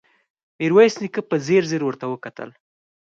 ميرويس 0.59 0.95
نيکه 1.01 1.21
په 1.29 1.35
ځير 1.45 1.63
ځير 1.71 1.81
ورته 1.85 2.05
وکتل. 2.09 2.49